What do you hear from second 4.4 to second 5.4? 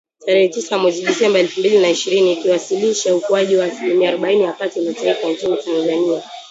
ya pato la taifa